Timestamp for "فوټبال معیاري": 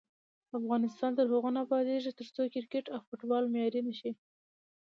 3.07-3.81